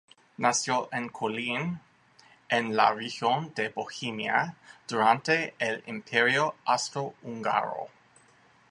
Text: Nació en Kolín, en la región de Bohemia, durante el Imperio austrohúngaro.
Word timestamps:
Nació 0.43 0.75
en 0.91 1.09
Kolín, 1.09 1.79
en 2.49 2.75
la 2.75 2.91
región 2.91 3.53
de 3.53 3.69
Bohemia, 3.69 4.55
durante 4.87 5.53
el 5.59 5.83
Imperio 5.85 6.55
austrohúngaro. 6.65 7.87